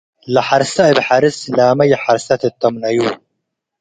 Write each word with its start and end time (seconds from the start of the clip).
ለሐርሰ 0.33 0.75
እብ 0.91 0.97
ሐርስ- 1.07 1.39
ላመ 1.57 1.79
ይሐርሰ 1.91 2.27
ትተምነዩ 2.41 2.97